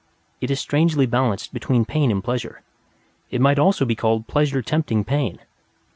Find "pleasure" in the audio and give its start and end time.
2.23-2.63, 4.27-4.63